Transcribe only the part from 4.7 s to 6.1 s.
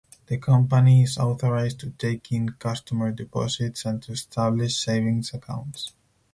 savings accounts.